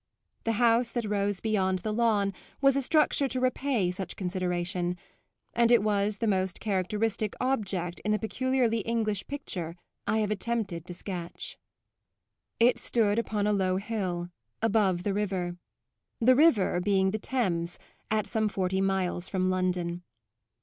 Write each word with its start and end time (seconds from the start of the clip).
The 0.45 0.53
house 0.53 0.89
that 0.93 1.05
rose 1.05 1.41
beyond 1.41 1.79
the 1.85 1.93
lawn 1.93 2.33
was 2.59 2.75
a 2.75 2.81
structure 2.81 3.27
to 3.27 3.39
repay 3.39 3.91
such 3.91 4.15
consideration 4.15 4.97
and 5.53 5.71
was 5.83 6.17
the 6.17 6.25
most 6.27 6.59
characteristic 6.59 7.35
object 7.39 7.99
in 7.99 8.09
the 8.11 8.17
peculiarly 8.17 8.79
English 8.79 9.27
picture 9.27 9.75
I 10.07 10.17
have 10.17 10.31
attempted 10.31 10.87
to 10.87 10.95
sketch. 10.95 11.55
It 12.59 12.79
stood 12.79 13.19
upon 13.19 13.45
a 13.45 13.53
low 13.53 13.77
hill, 13.77 14.29
above 14.59 15.03
the 15.03 15.13
river 15.13 15.57
the 16.19 16.33
river 16.35 16.79
being 16.81 17.11
the 17.11 17.19
Thames 17.19 17.77
at 18.09 18.25
some 18.25 18.49
forty 18.49 18.81
miles 18.81 19.29
from 19.29 19.51
London. 19.51 20.01